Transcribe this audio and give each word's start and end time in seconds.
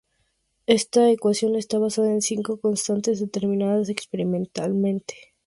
Esta 0.65 1.11
ecuación 1.11 1.55
está 1.55 1.77
basada 1.77 2.09
en 2.11 2.23
cinco 2.23 2.59
constantes 2.59 3.19
determinadas 3.19 3.87
experimentalmente. 3.87 5.35